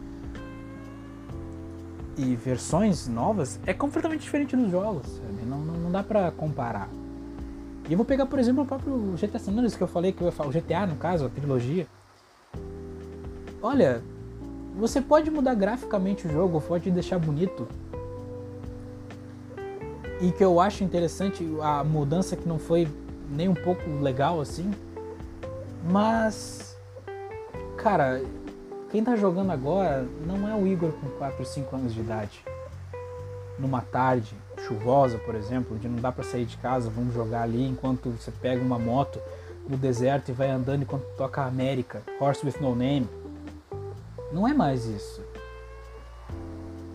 e 2.16 2.36
versões 2.36 3.08
novas, 3.08 3.58
é 3.66 3.72
completamente 3.72 4.20
diferente 4.20 4.54
dos 4.54 4.70
jogos, 4.70 5.06
sabe? 5.08 5.42
Não, 5.46 5.58
não, 5.58 5.74
não 5.74 5.90
dá 5.90 6.02
pra 6.02 6.30
comparar. 6.30 6.88
E 7.90 7.92
eu 7.92 7.96
vou 7.96 8.06
pegar, 8.06 8.24
por 8.24 8.38
exemplo, 8.38 8.62
o 8.62 8.66
próprio 8.66 9.16
GTA 9.20 9.40
San 9.40 9.50
Andreas 9.50 9.74
que 9.74 9.82
eu 9.82 9.88
falei 9.88 10.12
que 10.12 10.22
eu 10.22 10.28
o 10.28 10.48
GTA 10.48 10.86
no 10.86 10.94
caso, 10.94 11.26
a 11.26 11.28
trilogia. 11.28 11.88
Olha, 13.60 14.00
você 14.76 15.00
pode 15.00 15.28
mudar 15.28 15.54
graficamente 15.54 16.24
o 16.28 16.30
jogo, 16.30 16.60
pode 16.60 16.88
deixar 16.88 17.18
bonito. 17.18 17.66
E 20.20 20.30
que 20.30 20.44
eu 20.44 20.60
acho 20.60 20.84
interessante 20.84 21.44
a 21.60 21.82
mudança 21.82 22.36
que 22.36 22.48
não 22.48 22.60
foi 22.60 22.86
nem 23.28 23.48
um 23.48 23.54
pouco 23.54 23.82
legal 24.00 24.40
assim. 24.40 24.70
Mas, 25.90 26.78
cara, 27.76 28.22
quem 28.92 29.02
tá 29.02 29.16
jogando 29.16 29.50
agora 29.50 30.06
não 30.24 30.48
é 30.48 30.54
o 30.54 30.64
Igor 30.64 30.92
com 30.92 31.08
4, 31.18 31.44
5 31.44 31.74
anos 31.74 31.92
de 31.92 31.98
idade. 31.98 32.44
Numa 33.60 33.82
tarde 33.82 34.34
chuvosa, 34.66 35.18
por 35.18 35.34
exemplo, 35.34 35.78
de 35.78 35.88
não 35.88 36.00
dá 36.00 36.10
para 36.10 36.24
sair 36.24 36.46
de 36.46 36.56
casa, 36.56 36.88
vamos 36.88 37.12
jogar 37.12 37.42
ali 37.42 37.66
enquanto 37.66 38.10
você 38.10 38.30
pega 38.30 38.62
uma 38.62 38.78
moto 38.78 39.20
no 39.68 39.76
deserto 39.76 40.30
e 40.30 40.32
vai 40.32 40.50
andando 40.50 40.82
enquanto 40.82 41.04
toca 41.16 41.44
América, 41.44 42.02
Horse 42.18 42.44
with 42.44 42.54
No 42.60 42.74
Name. 42.74 43.08
Não 44.32 44.48
é 44.48 44.54
mais 44.54 44.86
isso. 44.86 45.22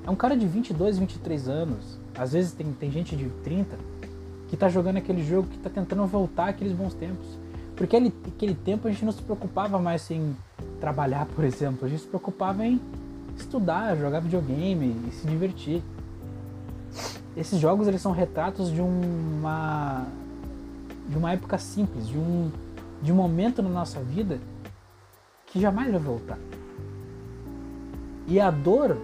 É 0.05 0.10
um 0.10 0.15
cara 0.15 0.36
de 0.36 0.48
22, 0.48 0.98
23 0.98 1.48
anos. 1.48 2.00
Às 2.17 2.34
vezes 2.34 2.51
tem, 2.51 2.72
tem 2.74 2.91
gente 2.91 3.15
de 3.15 3.29
30 3.43 3.77
que 4.48 4.55
está 4.55 4.69
jogando 4.69 4.98
aquele 4.98 5.24
jogo, 5.24 5.48
que 5.48 5.57
está 5.57 5.69
tentando 5.69 6.05
voltar 6.05 6.50
aqueles 6.50 6.74
bons 6.74 6.93
tempos. 6.93 7.25
Porque 7.75 7.95
ele, 7.95 8.13
aquele 8.27 8.55
tempo 8.55 8.88
a 8.88 8.91
gente 8.91 9.03
não 9.03 9.12
se 9.12 9.22
preocupava 9.22 9.79
mais 9.79 10.10
em 10.12 10.36
trabalhar, 10.79 11.25
por 11.36 11.43
exemplo, 11.43 11.86
a 11.86 11.89
gente 11.89 12.01
se 12.01 12.07
preocupava 12.07 12.65
em 12.65 12.79
estudar, 13.38 13.95
jogar 13.98 14.19
videogame 14.19 14.95
e 15.07 15.12
se 15.12 15.27
divertir. 15.27 15.81
Esses 17.36 17.60
jogos 17.60 17.88
eles 17.88 18.01
são 18.01 18.12
retratos 18.12 18.72
de 18.72 18.82
uma 18.82 20.06
de 21.08 21.18
uma 21.18 21.32
época 21.34 21.58
simples, 21.58 22.08
de 22.08 22.18
um 22.18 22.51
de 23.01 23.12
um 23.12 23.15
momento 23.15 23.62
na 23.62 23.70
nossa 23.70 24.00
vida 24.00 24.39
que 25.46 25.60
jamais 25.60 25.92
vai 25.92 26.00
voltar. 26.00 26.39
E 28.27 28.39
a 28.39 28.50
dor 28.50 28.98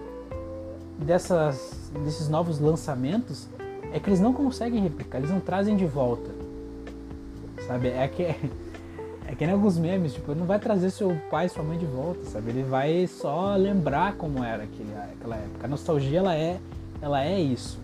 dessas, 0.98 1.90
desses 2.04 2.28
novos 2.28 2.58
lançamentos 2.58 3.48
é 3.92 4.00
que 4.00 4.08
eles 4.08 4.20
não 4.20 4.32
conseguem 4.32 4.82
replicar, 4.82 5.18
eles 5.18 5.30
não 5.30 5.40
trazem 5.40 5.76
de 5.76 5.86
volta. 5.86 6.30
Sabe? 7.66 7.88
É 7.88 8.08
que 8.08 8.22
é, 9.26 9.34
que 9.36 9.46
nem 9.46 9.54
alguns 9.54 9.78
memes, 9.78 10.14
tipo, 10.14 10.34
não 10.34 10.46
vai 10.46 10.58
trazer 10.58 10.90
seu 10.90 11.16
pai 11.30 11.46
e 11.46 11.48
sua 11.48 11.62
mãe 11.62 11.78
de 11.78 11.86
volta, 11.86 12.24
sabe? 12.26 12.50
Ele 12.50 12.62
vai 12.62 13.06
só 13.06 13.54
lembrar 13.56 14.14
como 14.16 14.42
era 14.42 14.64
aquele, 14.64 14.92
aquela 14.94 15.36
época. 15.36 15.64
A 15.64 15.68
nostalgia, 15.68 16.18
ela 16.18 16.34
é, 16.34 16.60
ela 17.00 17.24
é 17.24 17.40
isso. 17.40 17.81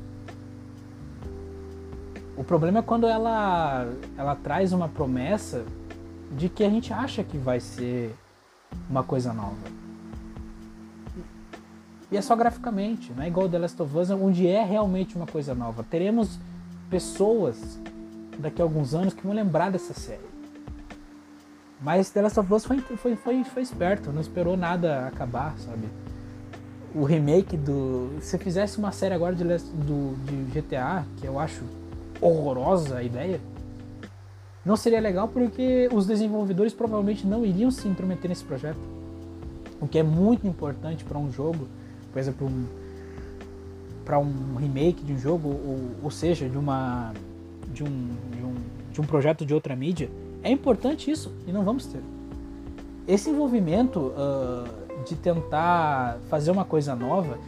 O 2.38 2.44
problema 2.44 2.78
é 2.78 2.82
quando 2.82 3.04
ela, 3.04 3.84
ela 4.16 4.36
traz 4.36 4.72
uma 4.72 4.88
promessa 4.88 5.64
de 6.30 6.48
que 6.48 6.62
a 6.62 6.70
gente 6.70 6.92
acha 6.92 7.24
que 7.24 7.36
vai 7.36 7.58
ser 7.58 8.14
uma 8.88 9.02
coisa 9.02 9.32
nova. 9.32 9.56
E 12.12 12.16
é 12.16 12.22
só 12.22 12.36
graficamente, 12.36 13.12
não 13.12 13.24
é 13.24 13.26
igual 13.26 13.48
The 13.48 13.58
Last 13.58 13.82
of 13.82 13.98
Us, 13.98 14.10
onde 14.10 14.46
é 14.46 14.62
realmente 14.62 15.16
uma 15.16 15.26
coisa 15.26 15.52
nova. 15.52 15.82
Teremos 15.82 16.38
pessoas 16.88 17.76
daqui 18.38 18.62
a 18.62 18.64
alguns 18.64 18.94
anos 18.94 19.12
que 19.12 19.26
vão 19.26 19.34
lembrar 19.34 19.72
dessa 19.72 19.92
série. 19.92 20.28
Mas 21.82 22.08
The 22.10 22.22
Last 22.22 22.38
of 22.38 22.54
Us 22.54 22.64
foi, 22.64 22.78
foi, 22.78 23.16
foi, 23.16 23.42
foi 23.42 23.62
esperto, 23.62 24.12
não 24.12 24.20
esperou 24.20 24.56
nada 24.56 25.08
acabar, 25.08 25.58
sabe? 25.58 25.88
O 26.94 27.02
remake 27.02 27.56
do. 27.56 28.16
Se 28.20 28.38
fizesse 28.38 28.78
uma 28.78 28.92
série 28.92 29.14
agora 29.14 29.34
de, 29.34 29.42
do, 29.42 30.14
de 30.24 30.60
GTA, 30.60 31.04
que 31.16 31.26
eu 31.26 31.38
acho 31.38 31.64
horrorosa 32.20 32.98
a 32.98 33.02
ideia, 33.02 33.40
não 34.64 34.76
seria 34.76 35.00
legal 35.00 35.28
porque 35.28 35.88
os 35.92 36.06
desenvolvedores 36.06 36.74
provavelmente 36.74 37.26
não 37.26 37.44
iriam 37.44 37.70
se 37.70 37.88
intrometer 37.88 38.28
nesse 38.28 38.44
projeto. 38.44 38.78
O 39.80 39.86
que 39.86 39.98
é 39.98 40.02
muito 40.02 40.46
importante 40.46 41.04
para 41.04 41.16
um 41.18 41.30
jogo, 41.30 41.68
por 42.12 42.18
exemplo, 42.18 42.46
um, 42.46 42.66
para 44.04 44.18
um 44.18 44.56
remake 44.56 45.02
de 45.04 45.12
um 45.12 45.18
jogo, 45.18 45.48
ou, 45.48 45.78
ou 46.02 46.10
seja, 46.10 46.48
de, 46.48 46.58
uma, 46.58 47.12
de, 47.72 47.84
um, 47.84 48.08
de, 48.30 48.42
um, 48.42 48.54
de 48.92 49.00
um 49.00 49.04
projeto 49.04 49.46
de 49.46 49.54
outra 49.54 49.76
mídia, 49.76 50.10
é 50.42 50.50
importante 50.50 51.10
isso 51.10 51.32
e 51.46 51.52
não 51.52 51.62
vamos 51.62 51.86
ter. 51.86 52.02
Esse 53.06 53.30
envolvimento 53.30 53.98
uh, 53.98 54.68
de 55.04 55.14
tentar 55.14 56.18
fazer 56.28 56.50
uma 56.50 56.64
coisa 56.64 56.94
nova, 56.94 57.38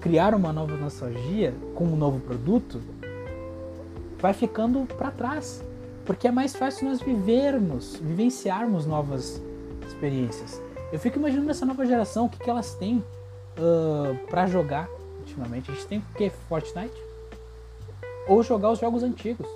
criar 0.00 0.34
uma 0.34 0.52
nova 0.52 0.76
nostalgia 0.76 1.52
com 1.74 1.84
um 1.84 1.96
novo 1.96 2.18
produto, 2.20 2.80
vai 4.22 4.32
ficando 4.32 4.86
para 4.86 5.10
trás. 5.10 5.62
Porque 6.06 6.28
é 6.28 6.30
mais 6.30 6.54
fácil 6.54 6.88
nós 6.88 7.00
vivermos, 7.00 7.96
vivenciarmos 7.96 8.86
novas 8.86 9.42
experiências. 9.86 10.62
Eu 10.92 10.98
fico 10.98 11.18
imaginando 11.18 11.50
essa 11.50 11.66
nova 11.66 11.84
geração, 11.84 12.26
o 12.26 12.28
que, 12.28 12.38
que 12.38 12.48
elas 12.48 12.74
têm 12.74 12.98
uh, 13.58 14.26
para 14.28 14.46
jogar 14.46 14.88
ultimamente. 15.18 15.70
A 15.70 15.74
gente 15.74 15.86
tem 15.86 15.98
o 15.98 16.14
que? 16.16 16.30
Fortnite? 16.48 16.94
Ou 18.28 18.42
jogar 18.42 18.70
os 18.70 18.78
jogos 18.78 19.02
antigos. 19.02 19.46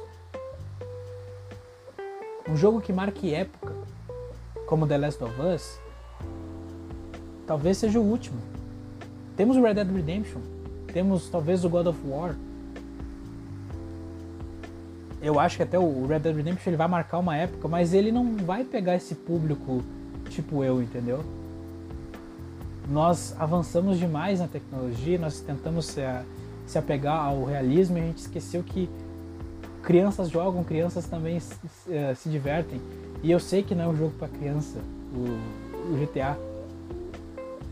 Um 2.49 2.57
jogo 2.57 2.81
que 2.81 2.93
marque 2.93 3.35
época, 3.35 3.73
como 4.67 4.87
The 4.87 4.99
Last 4.99 5.23
of 5.23 5.35
Us, 5.41 5.81
talvez 7.47 7.79
seja 7.79 7.99
o 7.99 8.05
último. 8.05 8.41
Temos 9.37 9.57
o 9.57 9.63
Red 9.63 9.75
Dead 9.75 9.93
Redemption, 9.93 10.41
temos 10.93 11.29
talvez 11.29 11.65
o 11.65 11.69
God 11.69 11.89
of 11.89 11.99
War. 12.07 12.37
Eu 15.27 15.41
acho 15.41 15.57
que 15.57 15.65
até 15.65 15.77
o 15.77 16.07
Red 16.07 16.21
Dead 16.21 16.37
Redemption 16.37 16.71
ele 16.71 16.77
vai 16.77 16.87
marcar 16.87 17.19
uma 17.19 17.37
época, 17.37 17.67
mas 17.67 17.93
ele 17.93 18.13
não 18.13 18.37
vai 18.37 18.63
pegar 18.63 18.95
esse 18.95 19.13
público 19.13 19.83
tipo 20.31 20.63
eu, 20.63 20.81
entendeu? 20.81 21.25
Nós 22.89 23.35
avançamos 23.37 23.99
demais 23.99 24.39
na 24.39 24.47
tecnologia, 24.47 25.19
nós 25.19 25.41
tentamos 25.41 25.87
se, 25.87 26.01
se 26.65 26.79
apegar 26.79 27.27
ao 27.27 27.43
realismo 27.43 27.99
e 27.99 28.03
a 28.03 28.05
gente 28.05 28.19
esqueceu 28.19 28.63
que 28.63 28.89
crianças 29.83 30.29
jogam, 30.29 30.63
crianças 30.63 31.07
também 31.07 31.41
se, 31.41 31.57
se 32.15 32.29
divertem. 32.29 32.81
E 33.21 33.29
eu 33.29 33.41
sei 33.41 33.65
que 33.65 33.75
não 33.75 33.87
é 33.87 33.89
um 33.89 33.97
jogo 33.97 34.13
para 34.17 34.29
criança, 34.29 34.79
o, 35.13 35.93
o, 35.93 36.07
GTA. 36.07 36.39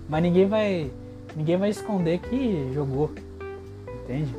Mas 0.09 0.23
ninguém 0.25 0.49
vai, 0.49 0.91
ninguém 1.37 1.57
vai 1.57 1.71
esconder 1.71 2.19
que 2.19 2.73
jogou, 2.75 3.13
entende? 4.03 4.35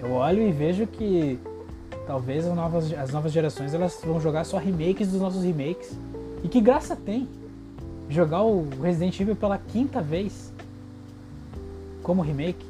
Eu 0.00 0.12
olho 0.12 0.40
e 0.40 0.50
vejo 0.50 0.86
que 0.86 1.38
talvez 2.06 2.46
as 2.46 2.54
novas, 2.54 2.92
as 2.92 3.10
novas 3.10 3.32
gerações 3.32 3.74
elas 3.74 4.00
vão 4.04 4.20
jogar 4.20 4.44
só 4.44 4.58
remakes 4.58 5.08
dos 5.08 5.20
nossos 5.20 5.42
remakes. 5.42 5.96
E 6.42 6.48
que 6.48 6.60
graça 6.60 6.94
tem 6.94 7.28
jogar 8.08 8.42
o 8.42 8.68
Resident 8.82 9.18
Evil 9.18 9.36
pela 9.36 9.58
quinta 9.58 10.00
vez 10.00 10.52
como 12.02 12.22
remake. 12.22 12.66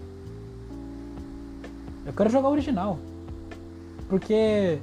Eu 2.06 2.12
quero 2.12 2.30
jogar 2.30 2.48
o 2.48 2.52
original. 2.52 2.98
Porque 4.08 4.78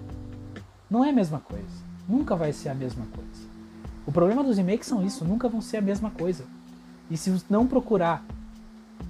não 0.90 1.06
é 1.06 1.10
a 1.10 1.14
mesma 1.14 1.40
coisa. 1.40 1.82
Nunca 2.08 2.36
vai 2.36 2.52
ser 2.52 2.70
a 2.70 2.74
mesma 2.74 3.06
coisa. 3.16 3.30
O 4.06 4.12
problema 4.12 4.44
dos 4.44 4.58
remakes 4.58 4.88
são 4.88 5.06
isso, 5.06 5.24
nunca 5.24 5.48
vão 5.48 5.62
ser 5.62 5.78
a 5.78 5.82
mesma 5.82 6.10
coisa. 6.10 6.44
E 7.10 7.16
se 7.16 7.34
não 7.50 7.68
procurar 7.68 8.26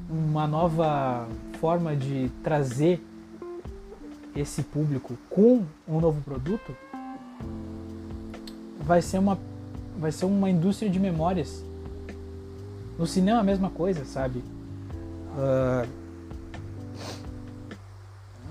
uma 0.10 0.46
nova 0.46 1.28
forma 1.60 1.96
de 1.96 2.30
trazer 2.44 3.04
esse 4.36 4.64
público 4.64 5.18
com 5.30 5.64
um 5.88 6.00
novo 6.00 6.22
produto, 6.22 6.76
vai 8.80 9.02
ser 9.02 9.20
uma 9.20 9.38
vai 9.98 10.12
ser 10.12 10.26
uma 10.26 10.50
indústria 10.50 10.90
de 10.90 11.00
memórias. 11.00 11.64
No 12.98 13.06
cinema 13.06 13.40
a 13.40 13.44
mesma 13.44 13.70
coisa, 13.70 14.04
sabe? 14.06 14.40
Uh, 15.38 15.88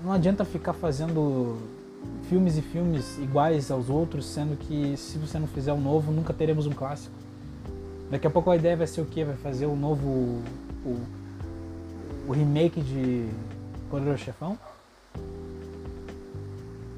não 0.03 0.13
adianta 0.13 0.45
ficar 0.45 0.73
fazendo 0.73 1.57
filmes 2.29 2.57
e 2.57 2.61
filmes 2.61 3.17
iguais 3.19 3.69
aos 3.69 3.89
outros, 3.89 4.25
sendo 4.25 4.55
que 4.57 4.95
se 4.97 5.17
você 5.17 5.37
não 5.37 5.47
fizer 5.47 5.73
um 5.73 5.81
novo, 5.81 6.11
nunca 6.11 6.33
teremos 6.33 6.65
um 6.65 6.71
clássico. 6.71 7.13
Daqui 8.09 8.25
a 8.25 8.29
pouco 8.29 8.49
a 8.49 8.55
ideia 8.55 8.75
vai 8.75 8.87
ser 8.87 9.01
o 9.01 9.05
quê? 9.05 9.23
Vai 9.23 9.35
fazer 9.35 9.65
o 9.65 9.71
um 9.71 9.75
novo. 9.75 10.41
O, 10.85 10.99
o, 12.27 12.31
remake 12.31 12.81
de 12.81 13.29
Poderoso 13.89 14.23
Chefão? 14.23 14.57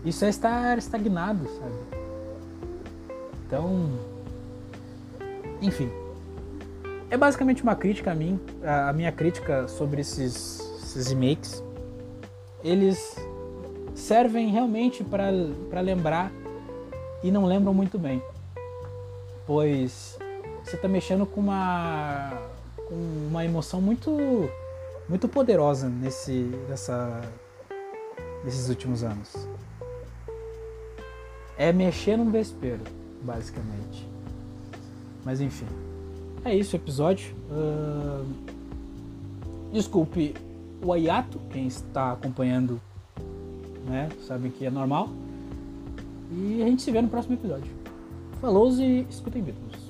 Isso 0.05 0.25
é 0.25 0.29
estar 0.29 0.77
estagnado, 0.77 1.47
sabe? 1.47 1.75
Então. 3.45 3.99
Enfim. 5.61 5.89
É 7.09 7.17
basicamente 7.17 7.61
uma 7.61 7.75
crítica 7.75 8.11
a 8.11 8.15
mim, 8.15 8.39
a 8.65 8.91
minha 8.91 9.11
crítica 9.11 9.67
sobre 9.67 10.01
esses, 10.01 10.59
esses 10.81 11.07
remakes 11.09 11.63
eles 12.63 13.15
servem 13.93 14.49
realmente 14.49 15.03
para 15.03 15.81
lembrar 15.81 16.31
e 17.21 17.29
não 17.29 17.45
lembram 17.45 17.73
muito 17.73 17.99
bem. 17.99 18.23
Pois 19.45 20.17
você 20.63 20.77
está 20.77 20.87
mexendo 20.87 21.25
com 21.25 21.41
uma, 21.41 22.31
com 22.87 22.95
uma 23.29 23.43
emoção 23.43 23.81
muito, 23.81 24.49
muito 25.09 25.27
poderosa 25.27 25.89
nesse, 25.89 26.49
nessa, 26.69 27.21
nesses 28.45 28.69
últimos 28.69 29.03
anos. 29.03 29.47
É 31.57 31.71
mexer 31.71 32.17
num 32.17 32.31
vespeiro, 32.31 32.81
basicamente. 33.21 34.07
Mas 35.23 35.39
enfim, 35.39 35.67
é 36.43 36.55
isso 36.55 36.75
o 36.75 36.79
episódio. 36.79 37.35
Uh, 37.49 38.25
desculpe 39.71 40.33
o 40.83 40.91
Ayato, 40.91 41.39
quem 41.49 41.67
está 41.67 42.11
acompanhando, 42.11 42.79
né, 43.85 44.09
sabe 44.27 44.49
que 44.49 44.65
é 44.65 44.69
normal. 44.69 45.09
E 46.31 46.61
a 46.61 46.65
gente 46.65 46.81
se 46.81 46.91
vê 46.91 47.01
no 47.01 47.07
próximo 47.07 47.35
episódio. 47.35 47.71
Falou 48.41 48.69
e 48.71 49.07
escutem 49.09 49.41
Beatles. 49.41 49.82